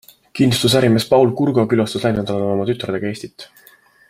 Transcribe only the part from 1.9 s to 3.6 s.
läinud nädalal oma tütardega Eestit.